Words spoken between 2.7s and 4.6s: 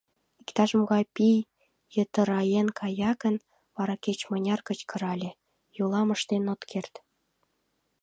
кая гын, вара кеч-мыняр